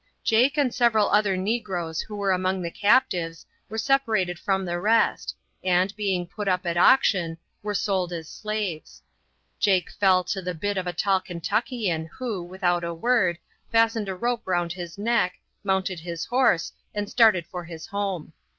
Jake 0.23 0.57
and 0.57 0.73
several 0.73 1.11
other 1.11 1.37
negroes 1.37 2.01
who 2.01 2.15
were 2.15 2.31
among 2.31 2.63
the 2.63 2.71
captives 2.71 3.45
were 3.69 3.77
separated 3.77 4.39
from 4.39 4.65
the 4.65 4.79
rest, 4.79 5.35
and, 5.63 5.95
being 5.95 6.25
put 6.25 6.47
up 6.47 6.65
at 6.65 6.75
auction, 6.75 7.37
were 7.61 7.75
sold 7.75 8.11
as 8.11 8.27
slaves. 8.27 9.03
Jake 9.59 9.91
fell 9.91 10.23
to 10.23 10.41
the 10.41 10.55
bid 10.55 10.75
of 10.79 10.87
a 10.87 10.91
tall 10.93 11.21
Kentuckian 11.21 12.09
who, 12.17 12.41
without 12.41 12.83
a 12.83 12.95
word, 12.95 13.37
fastened 13.71 14.09
a 14.09 14.15
rope 14.15 14.41
round 14.45 14.73
his 14.73 14.97
neck, 14.97 15.35
mounted 15.63 15.99
his 15.99 16.25
horse, 16.25 16.73
and 16.95 17.07
started 17.07 17.45
for 17.45 17.63
his 17.65 17.85
home. 17.85 18.33